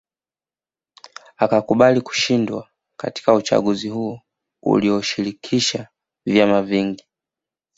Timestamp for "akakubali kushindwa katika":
1.37-3.33